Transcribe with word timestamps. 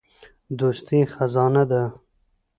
دوستي 0.59 0.99
خزانه 1.13 1.63
ده. 1.71 1.81